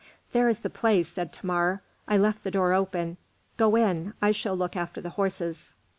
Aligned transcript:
"There 0.33 0.49
is 0.49 0.61
the 0.61 0.69
place," 0.71 1.09
said 1.09 1.31
Thamar; 1.31 1.83
"I 2.07 2.17
left 2.17 2.43
the 2.43 2.49
door 2.49 2.73
open. 2.73 3.17
Go 3.57 3.75
in. 3.75 4.15
I 4.19 4.31
shall 4.31 4.55
look 4.57 4.75
after 4.75 4.99
the 4.99 5.11
horses." 5.11 5.75